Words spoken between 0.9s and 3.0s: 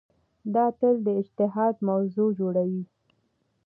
د اجتهاد موضوع جوړوي.